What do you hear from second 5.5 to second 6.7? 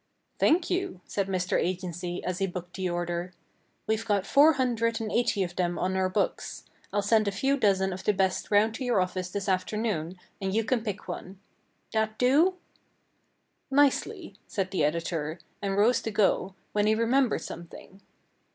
them on our books.